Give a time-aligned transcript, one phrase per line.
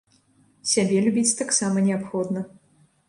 [0.71, 2.47] Сябе любіць таксама неабходна.